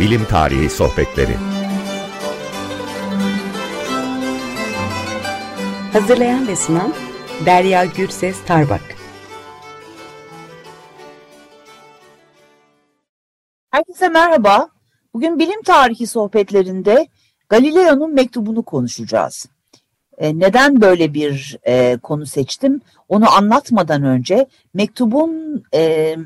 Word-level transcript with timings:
Bilim 0.00 0.24
Tarihi 0.24 0.70
Sohbetleri 0.70 1.36
Hazırlayan 5.92 6.48
ve 6.48 6.56
sunan 6.56 6.94
Derya 7.46 7.84
Gürses 7.84 8.44
Tarbak 8.46 8.80
Herkese 13.70 14.08
merhaba. 14.08 14.68
Bugün 15.14 15.38
bilim 15.38 15.62
tarihi 15.62 16.06
sohbetlerinde 16.06 17.06
Galileo'nun 17.48 18.14
mektubunu 18.14 18.62
konuşacağız. 18.62 19.46
E, 20.18 20.38
neden 20.38 20.80
böyle 20.80 21.14
bir 21.14 21.58
e, 21.66 21.98
konu 22.02 22.26
seçtim? 22.26 22.80
Onu 23.08 23.30
anlatmadan 23.30 24.02
önce 24.02 24.46
mektubun 24.74 25.62
e, 25.74 26.16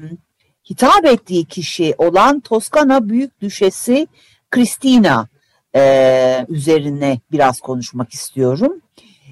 hitap 0.71 1.05
ettiği 1.05 1.45
kişi 1.45 1.95
olan 1.99 2.41
Toskana 2.41 3.09
Büyük 3.09 3.41
Düşesi 3.41 4.07
Christina 4.51 5.29
e, 5.77 6.47
üzerine 6.49 7.21
biraz 7.33 7.61
konuşmak 7.61 8.13
istiyorum. 8.13 8.81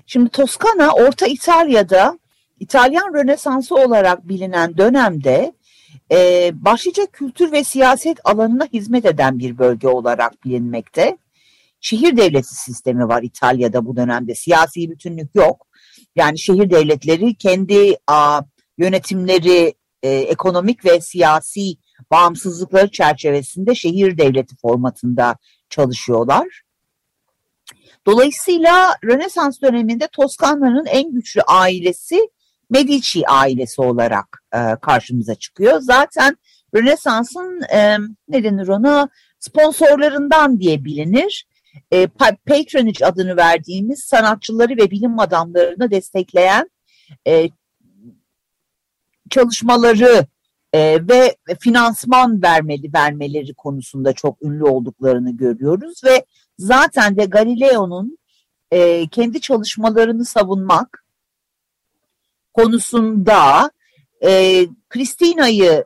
Şimdi 0.06 0.28
Toskana 0.28 0.92
Orta 0.92 1.26
İtalya'da 1.26 2.18
İtalyan 2.60 3.14
Rönesansı 3.14 3.74
olarak 3.74 4.28
bilinen 4.28 4.76
dönemde 4.76 5.52
e, 6.12 6.50
başlıca 6.54 7.06
kültür 7.06 7.52
ve 7.52 7.64
siyaset 7.64 8.18
alanına 8.24 8.66
hizmet 8.72 9.04
eden 9.04 9.38
bir 9.38 9.58
bölge 9.58 9.88
olarak 9.88 10.44
bilinmekte. 10.44 11.16
Şehir 11.80 12.16
devleti 12.16 12.54
sistemi 12.54 13.08
var 13.08 13.22
İtalya'da 13.22 13.86
bu 13.86 13.96
dönemde. 13.96 14.34
Siyasi 14.34 14.90
bütünlük 14.90 15.34
yok. 15.34 15.66
Yani 16.16 16.38
şehir 16.38 16.70
devletleri 16.70 17.34
kendi 17.34 17.96
a, 18.06 18.40
yönetimleri 18.78 19.74
e, 20.02 20.10
ekonomik 20.10 20.84
ve 20.84 21.00
siyasi 21.00 21.76
bağımsızlıkları 22.10 22.90
çerçevesinde 22.90 23.74
şehir 23.74 24.18
devleti 24.18 24.56
formatında 24.56 25.36
çalışıyorlar. 25.70 26.62
Dolayısıyla 28.06 28.94
Rönesans 29.04 29.60
döneminde 29.62 30.08
Toskana'nın 30.12 30.86
en 30.86 31.12
güçlü 31.12 31.42
ailesi 31.42 32.28
Medici 32.70 33.28
ailesi 33.28 33.82
olarak 33.82 34.44
e, 34.54 34.58
karşımıza 34.82 35.34
çıkıyor. 35.34 35.80
Zaten 35.80 36.36
Rönesans'ın 36.74 37.60
e, 37.72 37.96
ne 38.28 38.44
denir 38.44 38.68
ona 38.68 39.08
sponsorlarından 39.38 40.60
diye 40.60 40.84
bilinir. 40.84 41.46
E, 41.90 42.06
patronage 42.46 43.04
adını 43.04 43.36
verdiğimiz 43.36 44.00
sanatçıları 44.04 44.76
ve 44.76 44.90
bilim 44.90 45.18
adamlarını 45.18 45.90
destekleyen 45.90 46.70
e, 47.26 47.48
çalışmaları 49.28 50.26
e, 50.72 51.08
ve 51.08 51.36
finansman 51.60 52.42
vermeli 52.42 52.92
vermeleri 52.94 53.54
konusunda 53.54 54.12
çok 54.12 54.42
ünlü 54.42 54.64
olduklarını 54.64 55.36
görüyoruz 55.36 56.04
ve 56.04 56.24
zaten 56.58 57.16
de 57.16 57.24
Galileo'nun 57.24 58.18
e, 58.70 59.08
kendi 59.08 59.40
çalışmalarını 59.40 60.24
savunmak 60.24 61.04
konusunda 62.54 63.70
e, 64.24 64.66
Christina'yı 64.88 65.84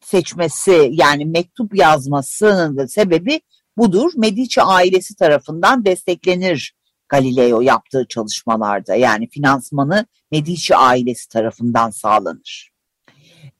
seçmesi 0.00 0.90
yani 0.92 1.26
mektup 1.26 1.74
yazmasının 1.74 2.86
sebebi 2.86 3.40
budur. 3.76 4.12
Medici 4.16 4.62
ailesi 4.62 5.14
tarafından 5.16 5.84
desteklenir 5.84 6.74
Galileo 7.10 7.60
yaptığı 7.60 8.06
çalışmalarda 8.08 8.94
yani 8.94 9.28
finansmanı 9.28 10.06
Medici 10.32 10.76
ailesi 10.76 11.28
tarafından 11.28 11.90
sağlanır. 11.90 12.70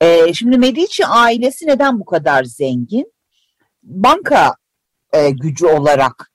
Ee, 0.00 0.32
şimdi 0.34 0.58
Medici 0.58 1.06
ailesi 1.06 1.66
neden 1.66 2.00
bu 2.00 2.04
kadar 2.04 2.44
zengin? 2.44 3.12
Banka 3.82 4.54
e, 5.12 5.30
gücü 5.30 5.66
olarak 5.66 6.32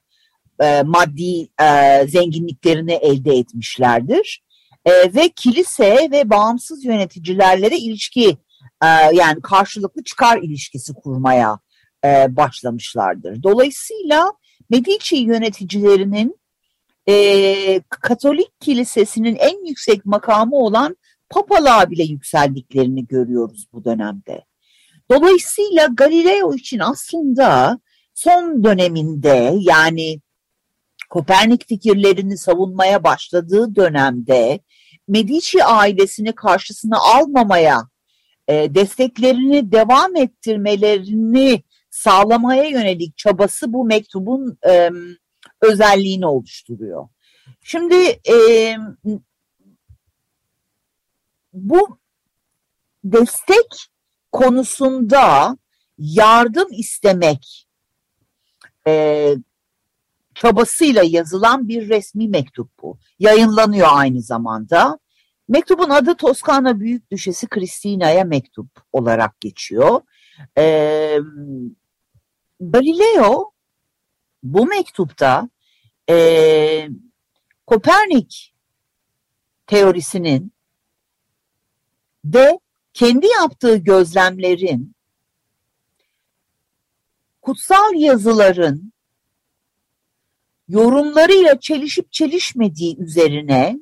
e, 0.60 0.84
maddi 0.84 1.48
e, 1.62 2.02
zenginliklerini 2.08 2.94
elde 2.94 3.34
etmişlerdir. 3.38 4.44
E, 4.86 4.92
ve 5.14 5.30
kilise 5.30 6.08
ve 6.12 6.30
bağımsız 6.30 6.86
yöneticilerle 6.86 7.78
ilişki 7.78 8.38
e, 8.84 8.88
yani 9.14 9.42
karşılıklı 9.42 10.04
çıkar 10.04 10.38
ilişkisi 10.38 10.94
kurmaya 10.94 11.60
e, 12.06 12.36
başlamışlardır. 12.36 13.44
Dolayısıyla 13.44 14.32
Medici 14.70 15.16
yöneticilerinin 15.16 16.40
e, 17.10 17.82
Katolik 17.90 18.60
kilisesinin 18.60 19.36
en 19.36 19.68
yüksek 19.68 20.06
makamı 20.06 20.56
olan 20.56 20.98
papalığa 21.30 21.90
bile 21.90 22.04
yükseldiklerini 22.04 23.08
görüyoruz 23.08 23.68
bu 23.74 23.86
dönemde. 23.86 24.46
Dolayısıyla 25.12 25.88
Galileo 25.88 26.54
için 26.54 26.80
aslında 26.80 27.80
son 28.14 28.64
döneminde 28.64 29.56
yani 29.60 30.20
Kopernik 31.10 31.68
fikirlerini 31.68 32.38
savunmaya 32.38 33.04
başladığı 33.04 33.76
dönemde 33.76 34.60
Medici 35.08 35.64
ailesini 35.64 36.36
karşısına 36.36 36.98
almamaya, 36.98 37.82
e, 38.48 38.76
desteklerini 38.76 39.72
devam 39.72 40.16
ettirmelerini 40.16 41.64
sağlamaya 41.90 42.64
yönelik 42.64 43.18
çabası 43.18 43.74
bu 43.74 43.86
mektubun 43.86 44.58
e, 44.68 44.90
özelliğini 45.66 46.26
oluşturuyor. 46.28 47.08
Şimdi 47.62 48.20
e, 48.30 48.76
bu 51.54 51.98
destek 53.04 53.88
konusunda 54.32 55.58
yardım 55.98 56.68
istemek 56.72 57.68
e, 58.88 59.36
çabasıyla 60.36 61.04
yazılan 61.04 61.68
bir 61.68 61.90
resmi 61.90 62.28
mektup 62.28 62.70
bu. 62.82 62.98
Yayınlanıyor 63.20 63.88
aynı 63.92 64.22
zamanda. 64.22 65.00
Mektubun 65.48 65.90
adı 65.90 66.16
Toskana 66.16 66.80
Büyük 66.80 67.12
Düşesi 67.12 67.48
Christina'ya 67.48 68.24
mektup 68.24 68.68
olarak 68.94 69.42
geçiyor. 69.42 70.02
Ee, 70.58 71.20
Galileo 72.60 73.52
bu 74.44 74.66
mektupta 74.66 75.50
e, 76.10 76.90
Kopernik 77.68 78.54
teorisinin 79.68 80.54
ve 82.26 82.60
kendi 82.94 83.28
yaptığı 83.28 83.78
gözlemlerin 83.78 84.96
kutsal 87.42 87.94
yazıların 87.94 88.94
yorumlarıyla 90.68 91.60
çelişip 91.60 92.12
çelişmediği 92.12 92.98
üzerine 93.00 93.80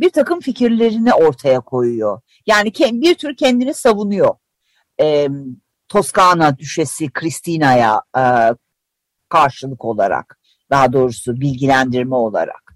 bir 0.00 0.10
takım 0.10 0.40
fikirlerini 0.40 1.14
ortaya 1.14 1.60
koyuyor. 1.60 2.20
Yani 2.46 2.72
bir 2.78 3.14
tür 3.14 3.36
kendini 3.36 3.74
savunuyor. 3.74 4.34
E, 5.00 5.28
Toskana 5.88 6.58
düşesi 6.58 7.12
Christina'ya 7.12 8.02
e, 8.18 8.24
karşılık 9.28 9.84
olarak, 9.84 10.38
daha 10.72 10.92
doğrusu 10.92 11.40
bilgilendirme 11.40 12.14
olarak. 12.14 12.74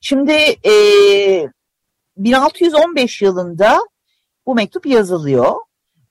Şimdi 0.00 0.32
e, 0.66 0.74
1615 2.16 3.22
yılında 3.22 3.78
bu 4.46 4.54
mektup 4.54 4.86
yazılıyor. 4.86 5.54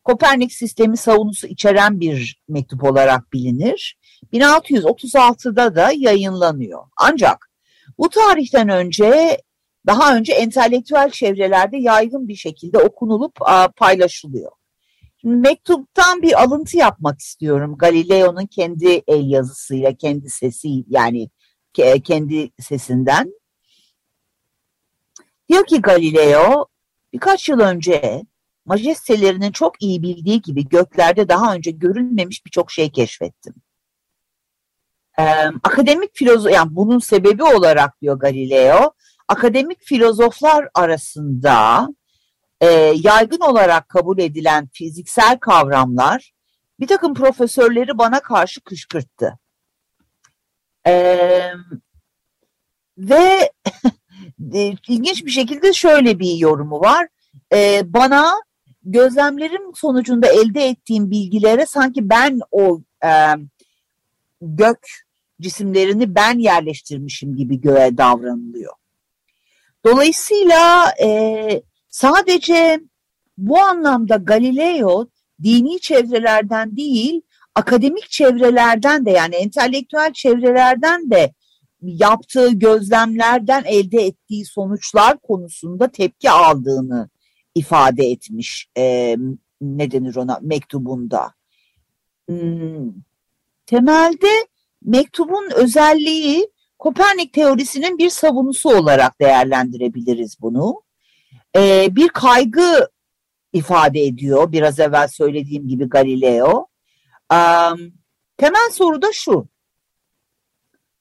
Kopernik 0.03 0.53
sistemi 0.53 0.97
savunusu 0.97 1.47
içeren 1.47 2.00
bir 2.00 2.41
mektup 2.47 2.83
olarak 2.83 3.33
bilinir. 3.33 3.97
1636'da 4.33 5.75
da 5.75 5.91
yayınlanıyor. 5.95 6.83
Ancak 6.97 7.50
bu 7.97 8.09
tarihten 8.09 8.69
önce 8.69 9.41
daha 9.88 10.16
önce 10.16 10.33
entelektüel 10.33 11.09
çevrelerde 11.09 11.77
yaygın 11.77 12.27
bir 12.27 12.36
şekilde 12.36 12.77
okunulup 12.77 13.36
paylaşılıyor. 13.77 14.51
Mektuptan 15.23 16.21
bir 16.21 16.43
alıntı 16.43 16.77
yapmak 16.77 17.19
istiyorum. 17.19 17.75
Galileo'nun 17.77 18.45
kendi 18.45 19.03
el 19.07 19.29
yazısıyla, 19.29 19.93
kendi 19.93 20.29
sesi 20.29 20.69
yani 20.87 21.29
kendi 22.03 22.51
sesinden. 22.59 23.33
Diyor 25.49 25.65
ki 25.65 25.81
Galileo 25.81 26.65
birkaç 27.13 27.49
yıl 27.49 27.59
önce 27.59 28.23
majestelerinin 28.65 29.51
çok 29.51 29.81
iyi 29.83 30.01
bildiği 30.01 30.41
gibi 30.41 30.69
göklerde 30.69 31.29
daha 31.29 31.55
önce 31.55 31.71
görülmemiş 31.71 32.45
birçok 32.45 32.71
şey 32.71 32.91
keşfettim. 32.91 33.55
Ee, 35.19 35.23
akademik 35.63 36.15
filozof, 36.15 36.53
yani 36.53 36.75
bunun 36.75 36.99
sebebi 36.99 37.43
olarak 37.43 38.01
diyor 38.01 38.19
Galileo, 38.19 38.93
akademik 39.27 39.81
filozoflar 39.83 40.69
arasında 40.73 41.87
e, 42.63 42.94
yaygın 43.04 43.39
olarak 43.39 43.89
kabul 43.89 44.19
edilen 44.19 44.69
fiziksel 44.74 45.38
kavramlar 45.39 46.33
bir 46.80 46.88
takım 46.88 47.13
profesörleri 47.13 47.98
bana 47.98 48.19
karşı 48.19 48.62
kışkırttı. 48.62 49.39
Ee, 50.88 51.51
ve 52.98 53.51
ilginç 54.88 55.25
bir 55.25 55.31
şekilde 55.31 55.74
şöyle 55.74 56.19
bir 56.19 56.38
yorumu 56.38 56.80
var. 56.80 57.07
Ee, 57.54 57.81
bana 57.86 58.33
gözlemlerim 58.83 59.75
sonucunda 59.75 60.27
elde 60.27 60.68
ettiğim 60.68 61.12
bilgilere 61.12 61.66
sanki 61.66 62.09
ben 62.09 62.39
o 62.51 62.81
e, 63.06 63.12
gök 64.42 64.88
cisimlerini 65.42 66.16
ben 66.16 66.39
yerleştirmişim 66.39 67.36
gibi 67.36 67.62
göğe 67.62 67.98
davranılıyor. 67.98 68.74
Dolayısıyla 69.86 70.94
e, 71.01 71.62
sadece 71.94 72.80
bu 73.38 73.60
anlamda 73.60 74.16
Galileo 74.16 75.07
dini 75.44 75.80
çevrelerden 75.80 76.78
değil, 76.78 77.22
akademik 77.56 78.10
çevrelerden 78.10 79.06
de 79.06 79.12
yani 79.12 79.36
entelektüel 79.36 80.13
çevrelerden 80.13 81.12
de 81.12 81.34
yaptığı 81.81 82.51
gözlemlerden 82.51 83.63
elde 83.66 84.01
ettiği 84.01 84.45
sonuçlar 84.45 85.18
konusunda 85.18 85.92
tepki 85.92 86.31
aldığını 86.31 87.10
ifade 87.56 88.04
etmiş 88.06 88.68
e, 88.78 89.16
ne 89.62 89.92
denir 89.92 90.16
ona 90.16 90.40
mektubunda. 90.42 91.34
Hmm, 92.30 92.92
temelde 93.66 94.48
mektubun 94.84 95.50
özelliği 95.56 96.54
Kopernik 96.80 97.34
teorisinin 97.34 97.98
bir 97.98 98.10
savunusu 98.10 98.69
olarak 98.69 99.19
değerlendirebiliriz 99.22 100.42
bunu. 100.42 100.81
E, 101.55 101.88
bir 101.95 102.09
kaygı 102.09 102.89
ifade 103.53 104.01
ediyor 104.01 104.51
biraz 104.51 104.79
evvel 104.79 105.07
söylediğim 105.07 105.67
gibi 105.67 105.89
Galileo. 105.89 106.67
E, 107.33 107.38
temel 108.38 108.69
soru 108.71 109.01
da 109.01 109.07
şu. 109.13 109.47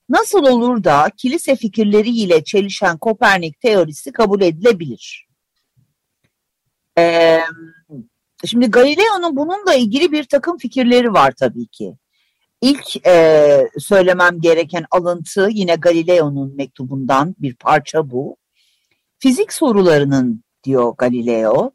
Nasıl 0.09 0.47
olur 0.47 0.85
da 0.85 1.11
kilise 1.17 1.57
fikirleriyle 1.57 2.45
çelişen 2.45 2.99
Kopernik 2.99 3.61
teorisi 3.61 4.13
kabul 4.13 4.41
edilebilir? 4.41 5.29
Ee, 6.99 7.41
şimdi 8.45 8.71
Galileo'nun 8.71 9.37
bununla 9.37 9.75
ilgili 9.75 10.13
bir 10.13 10.25
takım 10.25 10.59
fikirleri 10.59 11.13
var 11.13 11.33
tabii 11.39 11.67
ki. 11.67 11.97
İlk 12.61 13.07
e, 13.07 13.69
söylemem 13.79 14.41
gereken 14.41 14.85
alıntı 14.91 15.49
yine 15.51 15.75
Galileo'nun 15.75 16.57
mektubundan 16.57 17.35
bir 17.39 17.55
parça 17.55 18.11
bu. 18.11 18.37
Fizik 19.23 19.53
sorularının 19.53 20.45
diyor 20.65 20.95
Galileo 20.99 21.73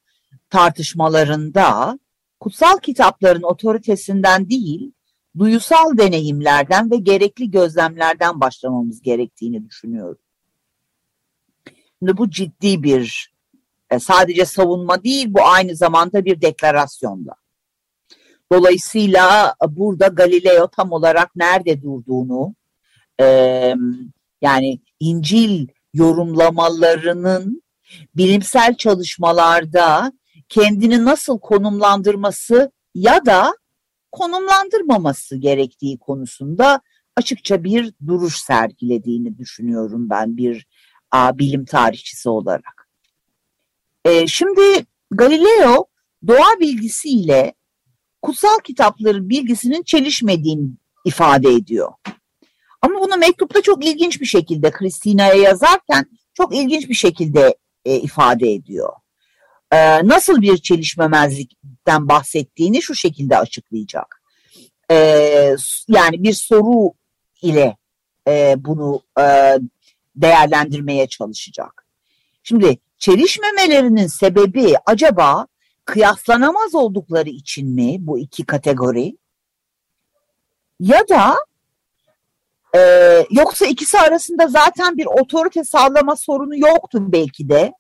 tartışmalarında 0.50 2.00
kutsal 2.40 2.78
kitapların 2.78 3.44
otoritesinden 3.44 4.50
değil 4.50 4.92
duyusal 5.38 5.98
deneyimlerden 5.98 6.92
ve 6.92 6.96
gerekli 6.98 7.52
gözlemlerden 7.52 8.42
başlamamız 8.42 9.02
gerektiğini 9.02 9.66
düşünüyorum. 9.70 10.18
Şimdi 12.00 12.18
bu 12.18 12.30
ciddi 12.30 12.84
bir 12.84 13.34
e, 13.90 14.00
sadece 14.00 14.46
savunma 14.46 15.04
değil 15.04 15.28
bu 15.30 15.46
aynı 15.46 15.76
zamanda 15.76 16.26
bir 16.26 16.42
deklarasyonda. 16.42 17.36
Dolayısıyla 18.52 19.56
burada 19.70 20.08
Galileo 20.08 20.68
tam 20.68 20.92
olarak 20.92 21.36
nerede 21.36 21.82
durduğunu 21.82 22.56
yani 24.42 24.80
İncil 25.00 25.68
yorumlamalarının 25.98 27.64
bilimsel 28.16 28.76
çalışmalarda 28.76 30.12
kendini 30.50 31.06
nasıl 31.06 31.40
konumlandırması 31.40 32.72
ya 32.96 33.26
da 33.26 33.54
konumlandırmaması 34.12 35.38
gerektiği 35.38 35.98
konusunda 35.98 36.82
açıkça 37.16 37.64
bir 37.64 37.94
duruş 38.08 38.38
sergilediğini 38.38 39.38
düşünüyorum 39.38 40.10
ben 40.10 40.38
bir 40.38 40.68
a, 41.12 41.38
bilim 41.38 41.66
tarihçisi 41.66 42.30
olarak. 42.30 42.90
E, 44.06 44.28
şimdi 44.28 44.86
Galileo 45.12 45.86
doğa 46.28 46.60
bilgisiyle 46.60 47.54
kutsal 48.22 48.60
kitapların 48.64 49.30
bilgisinin 49.30 49.84
çelişmediğini 49.84 50.70
ifade 51.06 51.50
ediyor. 51.50 51.92
Ama 52.82 53.02
bunu 53.02 53.18
mektupta 53.18 53.62
çok 53.62 53.86
ilginç 53.86 54.22
bir 54.22 54.26
şekilde 54.26 54.72
Kristina'ya 54.72 55.34
yazarken 55.34 56.06
çok 56.34 56.56
ilginç 56.56 56.90
bir 56.90 56.94
şekilde 56.94 57.58
e, 57.86 57.96
ifade 57.96 58.54
ediyor 58.54 58.94
e, 59.72 60.08
nasıl 60.08 60.42
bir 60.42 60.58
çelişmemezlikten 60.58 62.10
bahsettiğini 62.10 62.82
şu 62.82 62.96
şekilde 62.96 63.38
açıklayacak. 63.38 64.22
E, 64.92 64.96
yani 65.88 66.24
bir 66.24 66.34
soru 66.34 66.94
ile 67.42 67.78
e, 68.28 68.56
bunu 68.58 69.02
e, 69.20 69.58
değerlendirmeye 70.16 71.08
çalışacak. 71.08 71.86
Şimdi 72.44 72.78
çelişmemelerinin 72.98 74.08
sebebi 74.08 74.74
acaba 74.86 75.48
kıyaslanamaz 75.86 76.76
oldukları 76.76 77.30
için 77.30 77.70
mi 77.70 77.98
bu 78.00 78.20
iki 78.20 78.46
kategori? 78.46 79.18
Ya 80.80 81.08
da 81.10 81.36
e, 82.78 83.26
yoksa 83.32 83.66
ikisi 83.66 84.00
arasında 84.00 84.48
zaten 84.48 84.98
bir 84.98 85.06
otorite 85.06 85.64
sağlama 85.64 86.16
sorunu 86.16 86.58
yoktu 86.58 87.12
belki 87.12 87.50
de 87.50 87.74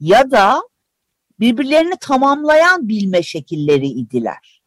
ya 0.00 0.30
da 0.30 0.62
birbirlerini 1.40 1.94
tamamlayan 2.00 2.88
bilme 2.88 3.22
şekilleri 3.22 3.86
idiler. 3.86 4.62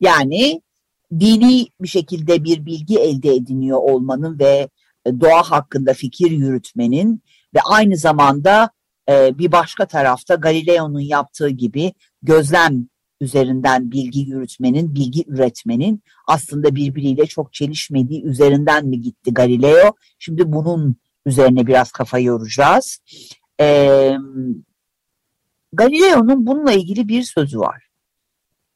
Yani 0.00 0.62
dini 1.20 1.66
bir 1.80 1.88
şekilde 1.88 2.44
bir 2.44 2.66
bilgi 2.66 2.98
elde 2.98 3.34
ediniyor 3.34 3.78
olmanın 3.78 4.38
ve 4.38 4.68
e, 5.06 5.20
doğa 5.20 5.42
hakkında 5.42 5.94
fikir 5.94 6.30
yürütmenin 6.30 7.22
ve 7.54 7.60
aynı 7.60 7.96
zamanda 7.96 8.70
e, 9.08 9.38
bir 9.38 9.52
başka 9.52 9.86
tarafta 9.86 10.34
Galileo'nun 10.34 11.00
yaptığı 11.00 11.48
gibi 11.48 11.92
gözlem 12.22 12.88
üzerinden 13.20 13.90
bilgi 13.90 14.20
yürütmenin, 14.20 14.94
bilgi 14.94 15.24
üretmenin 15.28 16.02
aslında 16.26 16.74
birbiriyle 16.74 17.26
çok 17.26 17.52
çelişmediği 17.52 18.22
üzerinden 18.22 18.86
mi 18.86 19.00
gitti 19.00 19.34
Galileo? 19.34 19.92
Şimdi 20.18 20.52
bunun 20.52 20.96
üzerine 21.26 21.66
biraz 21.66 21.92
kafa 21.92 22.18
yoracağız. 22.18 22.98
E, 23.60 24.16
Galileo'nun 25.72 26.46
bununla 26.46 26.72
ilgili 26.72 27.08
bir 27.08 27.22
sözü 27.22 27.58
var. 27.58 27.82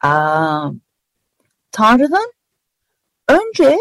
Aa, 0.01 0.71
Tanrı'nın 1.73 2.33
önce 3.29 3.77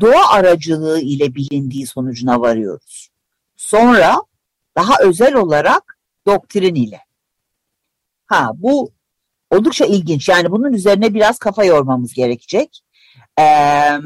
doğa 0.00 0.28
aracılığı 0.30 1.00
ile 1.00 1.34
bilindiği 1.34 1.86
sonucuna 1.86 2.40
varıyoruz. 2.40 3.08
Sonra 3.56 4.16
daha 4.76 4.94
özel 5.02 5.34
olarak 5.34 5.98
doktrin 6.26 6.74
ile. 6.74 7.00
Ha 8.26 8.50
bu 8.54 8.92
oldukça 9.54 9.84
ilginç. 9.84 10.28
Yani 10.28 10.50
bunun 10.50 10.72
üzerine 10.72 11.14
biraz 11.14 11.38
kafa 11.38 11.64
yormamız 11.64 12.14
gerekecek. 12.14 12.80
Ee, 13.38 13.98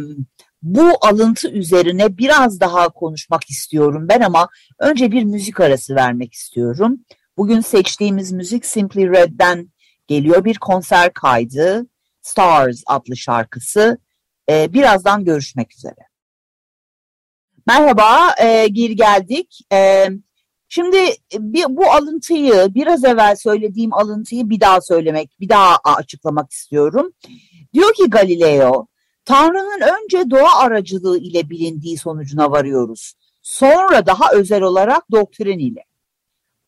bu 0.62 0.98
alıntı 1.00 1.50
üzerine 1.50 2.18
biraz 2.18 2.60
daha 2.60 2.88
konuşmak 2.88 3.50
istiyorum 3.50 4.06
ben 4.08 4.20
ama 4.20 4.48
önce 4.78 5.12
bir 5.12 5.24
müzik 5.24 5.60
arası 5.60 5.94
vermek 5.94 6.32
istiyorum. 6.32 6.98
Bugün 7.36 7.60
seçtiğimiz 7.60 8.32
müzik 8.32 8.66
Simply 8.66 9.10
Red'den 9.10 9.72
geliyor 10.06 10.44
bir 10.44 10.58
konser 10.58 11.12
kaydı. 11.12 11.86
Stars 12.22 12.82
adlı 12.86 13.16
şarkısı. 13.16 13.98
Ee, 14.50 14.72
birazdan 14.72 15.24
görüşmek 15.24 15.74
üzere. 15.74 16.08
Merhaba, 17.66 18.34
e, 18.42 18.68
geri 18.68 18.96
geldik. 18.96 19.58
E, 19.72 20.08
şimdi 20.68 20.96
bir, 21.32 21.64
bu 21.68 21.92
alıntıyı, 21.92 22.74
biraz 22.74 23.04
evvel 23.04 23.36
söylediğim 23.36 23.94
alıntıyı 23.94 24.50
bir 24.50 24.60
daha 24.60 24.80
söylemek, 24.80 25.40
bir 25.40 25.48
daha 25.48 25.76
açıklamak 25.84 26.50
istiyorum. 26.50 27.12
Diyor 27.74 27.94
ki 27.94 28.10
Galileo, 28.10 28.86
Tanrı'nın 29.24 29.80
önce 29.80 30.30
doğa 30.30 30.58
aracılığı 30.58 31.18
ile 31.18 31.50
bilindiği 31.50 31.98
sonucuna 31.98 32.50
varıyoruz. 32.50 33.14
Sonra 33.42 34.06
daha 34.06 34.32
özel 34.32 34.62
olarak 34.62 35.10
doktrin 35.12 35.58
ile. 35.58 35.84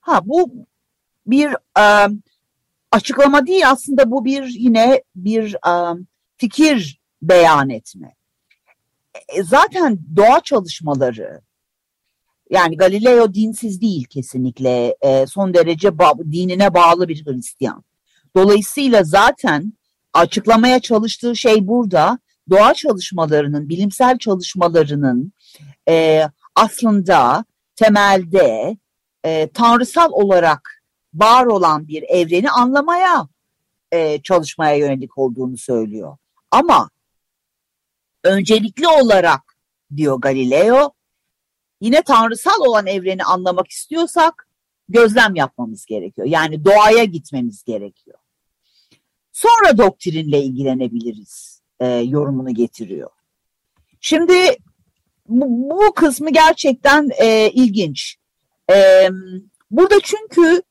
Ha 0.01 0.21
bu 0.25 0.51
bir 1.27 1.51
e, 1.79 2.09
açıklama 2.93 3.47
değil 3.47 3.71
aslında 3.71 4.11
bu 4.11 4.25
bir 4.25 4.47
yine 4.47 5.03
bir 5.17 5.55
e, 5.55 5.95
fikir 6.37 7.01
beyan 7.23 7.71
etme. 7.71 8.15
E, 9.29 9.43
zaten 9.43 9.99
doğa 10.17 10.41
çalışmaları 10.41 11.41
yani 12.51 12.77
Galileo 12.77 13.35
dinsiz 13.35 13.81
değil 13.81 14.05
kesinlikle 14.05 14.97
e, 15.01 15.27
son 15.27 15.55
derece 15.55 15.99
ba 15.99 16.13
dinine 16.19 16.75
bağlı 16.75 17.09
bir 17.09 17.27
Hristiyan. 17.27 17.85
Dolayısıyla 18.37 19.05
zaten 19.05 19.73
açıklamaya 20.13 20.81
çalıştığı 20.81 21.37
şey 21.37 21.67
burada 21.69 22.19
doğa 22.51 22.75
çalışmalarının, 22.75 23.69
bilimsel 23.69 24.19
çalışmalarının 24.19 25.33
e, 25.89 26.23
aslında 26.55 27.45
temelde 27.77 28.77
e, 29.25 29.49
tanrısal 29.55 30.11
olarak 30.13 30.83
var 31.15 31.47
olan 31.47 31.89
bir 31.89 32.03
evreni 32.03 32.51
anlamaya 32.51 33.29
e, 33.93 34.23
çalışmaya 34.23 34.77
yönelik 34.77 35.19
olduğunu 35.19 35.57
söylüyor. 35.57 36.17
Ama 36.51 36.91
öncelikli 38.25 38.89
olarak 38.89 39.57
diyor 39.97 40.21
Galileo 40.21 40.93
yine 41.81 42.03
tanrısal 42.03 42.61
olan 42.61 42.87
evreni 42.87 43.25
anlamak 43.25 43.71
istiyorsak 43.71 44.49
gözlem 44.89 45.35
yapmamız 45.35 45.87
gerekiyor. 45.87 46.27
Yani 46.27 46.65
doğaya 46.65 47.05
gitmemiz 47.05 47.63
gerekiyor. 47.65 48.19
sonra 49.33 49.79
doktrinle 49.79 50.43
ilgilenebiliriz 50.43 51.63
e, 51.81 51.87
yorumunu 51.87 52.55
getiriyor. 52.55 53.11
Şimdi 54.01 54.57
bu, 55.29 55.71
bu 55.71 55.95
kısmı 55.95 56.31
gerçekten 56.31 57.11
e, 57.19 57.51
ilginç. 57.51 58.17
E, 58.73 59.09
burada 59.71 59.95
çünkü 60.03 60.63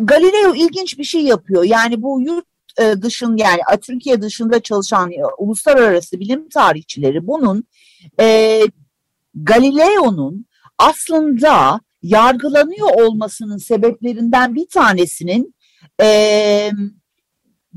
Galileo 0.00 0.54
ilginç 0.54 0.98
bir 0.98 1.04
şey 1.04 1.22
yapıyor. 1.22 1.64
Yani 1.64 2.02
bu 2.02 2.20
yurt 2.22 2.46
e, 2.78 3.02
dışın 3.02 3.36
yani 3.36 3.60
Türkiye 3.82 4.22
dışında 4.22 4.60
çalışan 4.62 5.12
e, 5.12 5.24
uluslararası 5.38 6.20
bilim 6.20 6.48
tarihçileri 6.48 7.26
bunun 7.26 7.64
e, 8.20 8.60
Galileo'nun 9.42 10.46
aslında 10.78 11.80
yargılanıyor 12.02 12.88
olmasının 13.02 13.56
sebeplerinden 13.56 14.54
bir 14.54 14.68
tanesinin 14.68 15.54
e, 16.02 16.70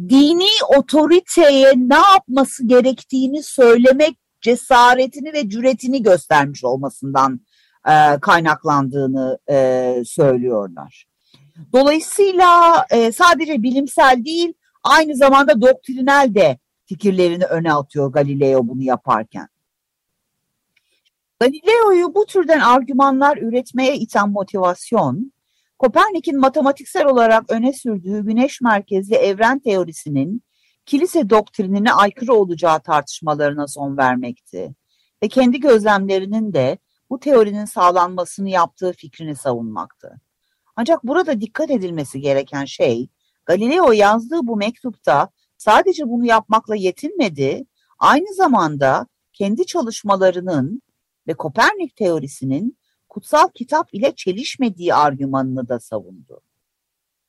dini 0.09 0.49
otoriteye 0.77 1.73
ne 1.75 1.95
yapması 2.13 2.67
gerektiğini 2.67 3.43
söylemek 3.43 4.17
cesaretini 4.41 5.33
ve 5.33 5.49
cüretini 5.49 6.03
göstermiş 6.03 6.63
olmasından 6.63 7.39
e, 7.87 8.19
kaynaklandığını 8.19 9.39
e, 9.51 9.95
söylüyorlar. 10.05 11.05
Dolayısıyla 11.73 12.85
e, 12.89 13.11
sadece 13.11 13.63
bilimsel 13.63 14.25
değil 14.25 14.53
aynı 14.83 15.15
zamanda 15.15 15.61
doktrinel 15.61 16.35
de 16.35 16.57
fikirlerini 16.85 17.45
öne 17.45 17.73
atıyor 17.73 18.11
Galileo 18.11 18.67
bunu 18.67 18.83
yaparken. 18.83 19.47
Galileo'yu 21.39 22.15
bu 22.15 22.25
türden 22.25 22.59
argümanlar 22.59 23.37
üretmeye 23.37 23.97
iten 23.97 24.29
motivasyon, 24.29 25.33
Kopernik'in 25.79 26.39
matematiksel 26.39 27.05
olarak 27.05 27.51
öne 27.51 27.73
sürdüğü 27.73 28.25
güneş 28.25 28.61
merkezli 28.61 29.15
evren 29.15 29.59
teorisinin 29.59 30.43
kilise 30.85 31.29
doktrinine 31.29 31.93
aykırı 31.93 32.33
olacağı 32.33 32.81
tartışmalarına 32.81 33.67
son 33.67 33.97
vermekti 33.97 34.75
ve 35.23 35.27
kendi 35.27 35.59
gözlemlerinin 35.59 36.53
de 36.53 36.77
bu 37.09 37.19
teorinin 37.19 37.65
sağlanmasını 37.65 38.49
yaptığı 38.49 38.93
fikrini 38.93 39.35
savunmaktı. 39.35 40.21
Ancak 40.75 41.03
burada 41.03 41.41
dikkat 41.41 41.71
edilmesi 41.71 42.21
gereken 42.21 42.65
şey, 42.65 43.09
Galileo 43.45 43.91
yazdığı 43.91 44.39
bu 44.47 44.57
mektupta 44.57 45.29
sadece 45.57 46.03
bunu 46.07 46.25
yapmakla 46.25 46.75
yetinmedi, 46.75 47.65
aynı 47.99 48.33
zamanda 48.33 49.07
kendi 49.33 49.65
çalışmalarının 49.65 50.81
ve 51.27 51.33
Kopernik 51.33 51.95
teorisinin 51.95 52.77
kutsal 53.09 53.49
kitap 53.55 53.93
ile 53.93 54.15
çelişmediği 54.15 54.93
argümanını 54.93 55.69
da 55.69 55.79
savundu. 55.79 56.41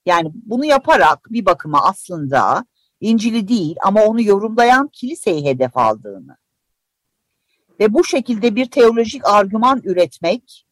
Yani 0.07 0.31
bunu 0.35 0.65
yaparak 0.65 1.27
bir 1.31 1.47
bakıma 1.47 1.85
aslında 1.85 2.67
İncil'i 3.01 3.49
değil 3.49 3.77
ama 3.85 4.05
onu 4.05 4.23
yorumlayan 4.23 4.89
kiliseyi 4.89 5.45
hedef 5.45 5.77
aldığını 5.77 6.37
ve 7.81 7.95
bu 7.95 8.05
şekilde 8.05 8.57
bir 8.57 8.67
teolojik 8.67 9.29
argüman 9.29 9.81
üretmek, 9.85 10.67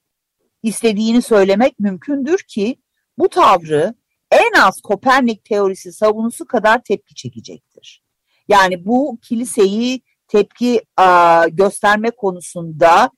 istediğini 0.62 1.22
söylemek 1.22 1.78
mümkündür 1.78 2.38
ki 2.48 2.76
bu 3.18 3.28
tavrı 3.28 3.94
en 4.30 4.60
az 4.60 4.80
Kopernik 4.80 5.44
teorisi 5.44 5.92
savunusu 5.92 6.46
kadar 6.46 6.84
tepki 6.84 7.14
çekecektir. 7.14 8.02
Yani 8.48 8.86
bu 8.86 9.18
kiliseyi 9.22 10.02
tepki 10.32 10.82
a, 10.96 11.46
gösterme 11.48 12.10
konusunda 12.10 13.10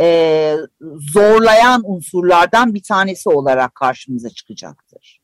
e, 0.00 0.56
zorlayan 1.12 1.82
unsurlardan 1.84 2.74
bir 2.74 2.82
tanesi 2.82 3.28
olarak 3.28 3.74
karşımıza 3.74 4.30
çıkacaktır. 4.30 5.20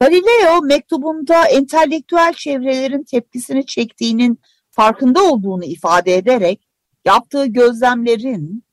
Galileo 0.00 0.62
mektubunda 0.62 1.44
entelektüel 1.44 2.32
çevrelerin 2.32 3.02
tepkisini 3.02 3.66
çektiğinin 3.66 4.40
farkında 4.70 5.22
olduğunu 5.22 5.64
ifade 5.64 6.16
ederek 6.16 6.60
yaptığı 7.04 7.46
gözlemlerin 7.46 8.64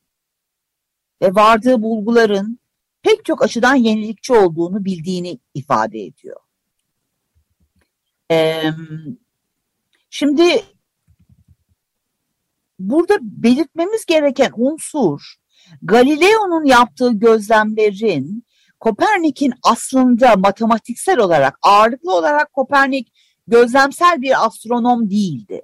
ve 1.22 1.36
vardığı 1.36 1.82
bulguların 1.82 2.60
pek 3.02 3.26
çok 3.26 3.44
açıdan 3.44 3.76
yenilikçi 3.76 4.34
olduğunu 4.34 4.86
bildiğini 4.86 5.40
ifade 5.54 6.00
ediyor. 6.00 6.40
Ee, 8.32 8.64
şimdi 10.10 10.64
burada 12.80 13.18
belirtmemiz 13.22 14.06
gereken 14.06 14.52
unsur 14.56 15.36
Galileo'nun 15.82 16.66
yaptığı 16.66 17.12
gözlemlerin 17.12 18.46
Kopernik'in 18.80 19.54
aslında 19.64 20.36
matematiksel 20.36 21.20
olarak 21.20 21.60
ağırlıklı 21.62 22.16
olarak 22.16 22.54
Kopernik 22.54 23.14
gözlemsel 23.48 24.22
bir 24.22 24.46
astronom 24.46 25.10
değildi. 25.10 25.62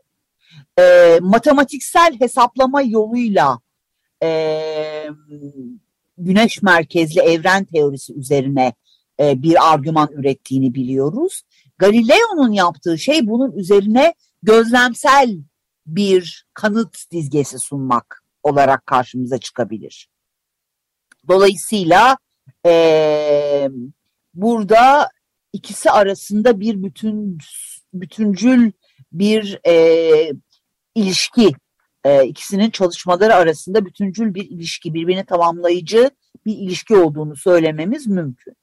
E, 0.80 1.18
matematiksel 1.22 2.20
hesaplama 2.20 2.82
yoluyla 2.82 3.60
e, 4.24 5.10
güneş 6.18 6.62
merkezli 6.62 7.22
evren 7.22 7.66
teorisi 7.66 8.14
üzerine 8.14 8.74
e, 9.20 9.42
bir 9.42 9.74
argüman 9.74 10.10
ürettiğini 10.12 10.74
biliyoruz. 10.74 11.42
Galileo'nun 11.78 12.52
yaptığı 12.52 13.00
şey 13.00 13.28
bunun 13.28 13.52
üzerine 13.52 14.14
gözlemsel 14.44 15.38
bir 15.86 16.46
kanıt 16.54 17.12
dizgesi 17.12 17.60
sunmak 17.60 18.24
olarak 18.44 18.86
karşımıza 18.86 19.38
çıkabilir. 19.38 20.10
Dolayısıyla 21.28 22.18
e, 22.66 23.70
burada 24.34 25.10
ikisi 25.54 25.92
arasında 25.92 26.60
bir 26.60 26.84
bütün 26.84 27.38
bütüncül 27.94 28.72
bir 29.12 29.60
e, 29.68 30.32
ilişki, 30.96 31.52
e, 32.04 32.24
ikisinin 32.26 32.70
çalışmaları 32.70 33.36
arasında 33.36 33.86
bütüncül 33.86 34.34
bir 34.34 34.50
ilişki, 34.50 34.94
birbirini 34.94 35.26
tamamlayıcı 35.26 36.10
bir 36.46 36.58
ilişki 36.58 36.96
olduğunu 36.96 37.36
söylememiz 37.36 38.08
mümkün. 38.08 38.56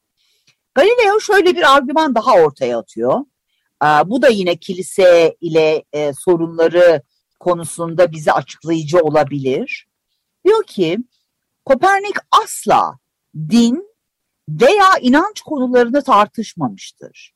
Galileo 0.75 1.21
şöyle 1.21 1.57
bir 1.57 1.76
argüman 1.76 2.14
daha 2.14 2.35
ortaya 2.35 2.79
atıyor. 2.79 3.21
E, 3.85 3.87
bu 3.87 4.23
da 4.23 4.29
yine 4.29 4.57
kilise 4.57 5.37
ile 5.41 5.85
e, 5.93 6.12
sorunları 6.12 7.02
konusunda 7.43 8.13
bize 8.13 8.33
açıklayıcı 8.33 8.99
olabilir. 8.99 9.89
Diyor 10.45 10.65
ki 10.65 10.99
Kopernik 11.65 12.17
asla 12.43 12.99
din 13.37 13.85
veya 14.49 14.99
inanç 15.01 15.41
konularını 15.41 16.03
tartışmamıştır. 16.03 17.35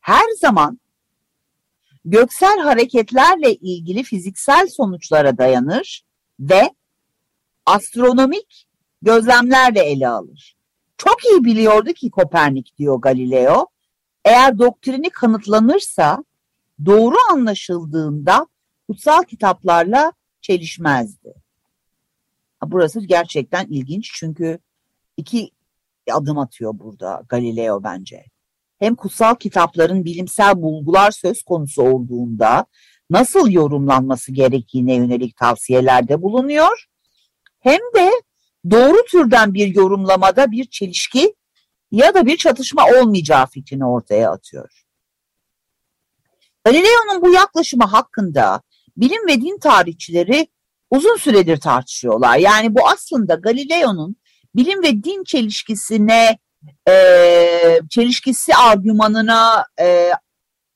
Her 0.00 0.24
zaman 0.40 0.80
göksel 2.04 2.58
hareketlerle 2.58 3.54
ilgili 3.54 4.02
fiziksel 4.02 4.68
sonuçlara 4.68 5.38
dayanır 5.38 6.04
ve 6.40 6.70
astronomik 7.66 8.68
gözlemlerle 9.02 9.80
ele 9.80 10.08
alır. 10.08 10.56
Çok 10.96 11.24
iyi 11.24 11.44
biliyordu 11.44 11.92
ki 11.92 12.10
Kopernik 12.10 12.78
diyor 12.78 13.00
Galileo, 13.00 13.66
eğer 14.24 14.58
doktrini 14.58 15.10
kanıtlanırsa 15.10 16.24
doğru 16.84 17.16
anlaşıldığında 17.30 18.46
kutsal 18.92 19.22
kitaplarla 19.22 20.12
çelişmezdi. 20.40 21.34
Burası 22.66 23.00
gerçekten 23.00 23.66
ilginç 23.66 24.12
çünkü 24.14 24.58
iki 25.16 25.50
adım 26.10 26.38
atıyor 26.38 26.78
burada 26.78 27.22
Galileo 27.28 27.84
bence. 27.84 28.24
Hem 28.78 28.94
kutsal 28.94 29.34
kitapların 29.34 30.04
bilimsel 30.04 30.62
bulgular 30.62 31.10
söz 31.10 31.42
konusu 31.42 31.82
olduğunda 31.82 32.66
nasıl 33.10 33.50
yorumlanması 33.50 34.32
gerektiğine 34.32 34.94
yönelik 34.94 35.36
tavsiyelerde 35.36 36.22
bulunuyor. 36.22 36.86
Hem 37.60 37.80
de 37.94 38.10
doğru 38.70 39.04
türden 39.10 39.54
bir 39.54 39.74
yorumlamada 39.74 40.50
bir 40.50 40.64
çelişki 40.64 41.34
ya 41.90 42.14
da 42.14 42.26
bir 42.26 42.36
çatışma 42.36 42.86
olmayacağı 42.86 43.46
fikrini 43.46 43.86
ortaya 43.86 44.30
atıyor. 44.30 44.84
Galileo'nun 46.64 47.22
bu 47.22 47.32
yaklaşımı 47.32 47.84
hakkında 47.84 48.62
bilim 48.96 49.28
ve 49.28 49.40
din 49.40 49.58
tarihçileri 49.58 50.48
uzun 50.90 51.16
süredir 51.16 51.56
tartışıyorlar. 51.56 52.38
Yani 52.38 52.74
bu 52.74 52.88
aslında 52.88 53.34
Galileo'nun 53.34 54.16
bilim 54.54 54.82
ve 54.82 55.04
din 55.04 55.24
çelişkisine 55.24 56.38
e, 56.88 56.94
çelişkisi 57.90 58.54
argümanına 58.54 59.66
e, 59.80 60.10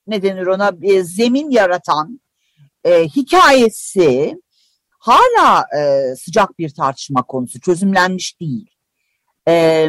ne 0.06 0.22
denir 0.22 0.46
ona 0.46 0.80
bir 0.80 1.00
zemin 1.02 1.50
yaratan 1.50 2.20
e, 2.84 3.04
hikayesi 3.04 4.40
hala 4.98 5.64
e, 5.78 6.14
sıcak 6.16 6.58
bir 6.58 6.74
tartışma 6.74 7.22
konusu 7.22 7.60
çözümlenmiş 7.60 8.40
değil. 8.40 8.70
E, 9.48 9.86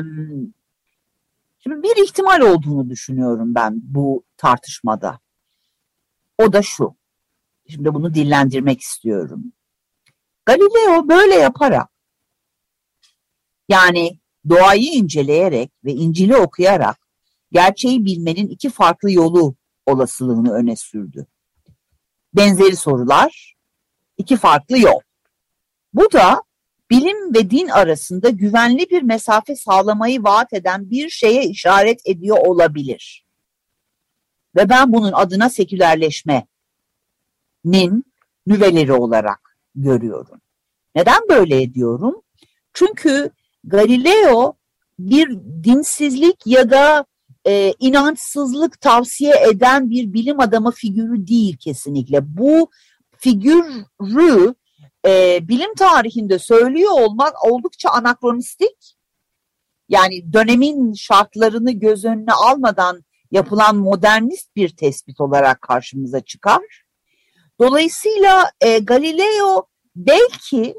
şimdi 1.60 1.84
bir 1.84 2.04
ihtimal 2.04 2.42
olduğunu 2.42 2.90
düşünüyorum 2.90 3.56
ben 3.56 3.82
bu 3.84 4.24
tartışmada. 4.38 5.20
O 6.38 6.54
da 6.54 6.62
şu. 6.62 6.97
Şimdi 7.70 7.94
bunu 7.94 8.14
dillendirmek 8.14 8.82
istiyorum. 8.82 9.54
Galileo 10.46 11.08
böyle 11.08 11.36
yaparak 11.36 11.90
yani 13.70 14.20
doğayı 14.50 14.92
inceleyerek 14.92 15.72
ve 15.86 15.92
İncil'i 15.94 16.36
okuyarak 16.36 16.98
gerçeği 17.52 18.06
bilmenin 18.06 18.48
iki 18.48 18.70
farklı 18.70 19.12
yolu 19.12 19.56
olasılığını 19.86 20.54
öne 20.54 20.76
sürdü. 20.76 21.28
Benzeri 22.34 22.76
sorular, 22.76 23.56
iki 24.18 24.38
farklı 24.38 24.80
yol. 24.80 25.00
Bu 25.94 26.12
da 26.12 26.44
bilim 26.90 27.34
ve 27.34 27.50
din 27.50 27.68
arasında 27.68 28.30
güvenli 28.30 28.90
bir 28.90 29.02
mesafe 29.02 29.56
sağlamayı 29.56 30.24
vaat 30.24 30.54
eden 30.54 30.90
bir 30.90 31.10
şeye 31.10 31.44
işaret 31.44 32.02
ediyor 32.06 32.38
olabilir. 32.38 33.26
Ve 34.56 34.70
ben 34.70 34.94
bunun 34.94 35.12
adına 35.12 35.50
sekülerleşmenin 37.68 38.06
nüveleri 38.48 38.94
olarak 38.94 39.58
görüyorum. 39.76 40.42
Neden 40.96 41.22
böyle 41.30 41.62
ediyorum? 41.62 42.22
Çünkü 42.74 43.32
Galileo 43.64 44.54
bir 45.00 45.30
dinsizlik 45.64 46.48
ya 46.48 46.72
da 46.72 47.06
e, 47.48 47.74
inançsızlık 47.80 48.82
tavsiye 48.82 49.34
eden 49.50 49.90
bir 49.90 50.14
bilim 50.14 50.40
adamı 50.40 50.72
figürü 50.72 51.28
değil 51.28 51.58
kesinlikle. 51.58 52.38
Bu 52.38 52.70
figürü 53.18 54.56
e, 55.06 55.40
bilim 55.48 55.76
tarihinde 55.76 56.40
söylüyor 56.40 56.92
olmak 56.92 57.46
oldukça 57.46 57.90
anakronistik. 57.90 58.98
Yani 59.90 60.34
dönemin 60.34 60.94
şartlarını 60.94 61.72
göz 61.72 62.06
önüne 62.06 62.34
almadan 62.34 63.04
yapılan 63.32 63.76
modernist 63.76 64.56
bir 64.56 64.70
tespit 64.70 65.22
olarak 65.22 65.62
karşımıza 65.62 66.20
çıkar. 66.20 66.87
Dolayısıyla 67.60 68.52
e, 68.62 68.80
Galileo 68.80 69.68
belki 69.96 70.76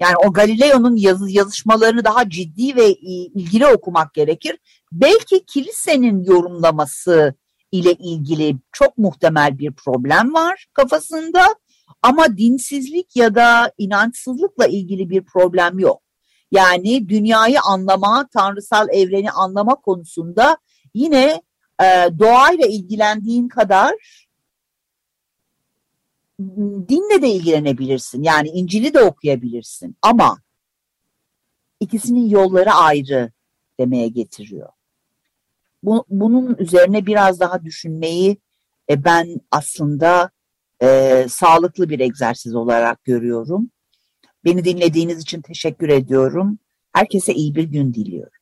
yani 0.00 0.16
o 0.16 0.32
Galileo'nun 0.32 0.96
yazı, 0.96 1.30
yazışmalarını 1.30 2.04
daha 2.04 2.30
ciddi 2.30 2.76
ve 2.76 2.92
ilgili 2.94 3.66
okumak 3.66 4.14
gerekir. 4.14 4.58
Belki 4.92 5.44
kilisenin 5.46 6.24
yorumlaması 6.24 7.34
ile 7.72 7.92
ilgili 7.92 8.56
çok 8.72 8.98
muhtemel 8.98 9.58
bir 9.58 9.72
problem 9.72 10.34
var 10.34 10.66
kafasında 10.72 11.46
ama 12.02 12.36
dinsizlik 12.36 13.16
ya 13.16 13.34
da 13.34 13.72
inançsızlıkla 13.78 14.66
ilgili 14.66 15.10
bir 15.10 15.24
problem 15.24 15.78
yok. 15.78 16.02
Yani 16.50 17.08
dünyayı 17.08 17.60
anlama, 17.60 18.28
tanrısal 18.28 18.88
evreni 18.92 19.30
anlama 19.30 19.74
konusunda 19.74 20.56
yine 20.94 21.42
e, 21.82 22.08
doğayla 22.18 22.66
ilgilendiğin 22.66 23.48
kadar 23.48 23.94
dinle 26.88 27.22
de 27.22 27.28
ilgilenebilirsin. 27.28 28.22
Yani 28.22 28.48
İncil'i 28.48 28.94
de 28.94 29.00
okuyabilirsin. 29.00 29.96
Ama 30.02 30.38
ikisinin 31.80 32.28
yolları 32.28 32.72
ayrı 32.72 33.32
demeye 33.80 34.08
getiriyor. 34.08 34.68
Bu, 35.82 36.04
bunun 36.08 36.56
üzerine 36.56 37.06
biraz 37.06 37.40
daha 37.40 37.64
düşünmeyi 37.64 38.36
e, 38.90 39.04
ben 39.04 39.40
aslında 39.50 40.30
e, 40.82 41.26
sağlıklı 41.28 41.88
bir 41.88 42.00
egzersiz 42.00 42.54
olarak 42.54 43.04
görüyorum. 43.04 43.70
Beni 44.44 44.64
dinlediğiniz 44.64 45.22
için 45.22 45.42
teşekkür 45.42 45.88
ediyorum. 45.88 46.58
Herkese 46.92 47.34
iyi 47.34 47.54
bir 47.54 47.64
gün 47.64 47.94
diliyorum. 47.94 48.37